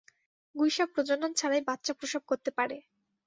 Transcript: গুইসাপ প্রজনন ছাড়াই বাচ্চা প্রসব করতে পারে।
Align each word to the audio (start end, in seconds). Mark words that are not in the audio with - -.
গুইসাপ 0.55 0.89
প্রজনন 0.93 1.31
ছাড়াই 1.33 1.61
বাচ্চা 1.69 1.93
প্রসব 1.93 2.21
করতে 2.27 2.49
পারে। 2.57 2.77